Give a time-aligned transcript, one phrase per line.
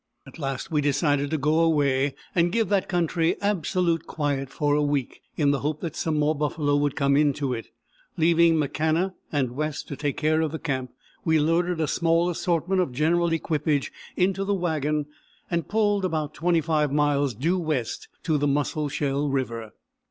[0.25, 4.81] At last we decided to go away and give that country absolute quiet for a
[4.81, 7.67] week, in the hope that some more buffalo would come into it.
[8.17, 10.91] Leaving McCanna and West to take care of the camp,
[11.23, 15.05] we loaded a small assortment of general equipage into the wagon
[15.51, 19.69] and pulled about 25 miles due west to the Musselshell River.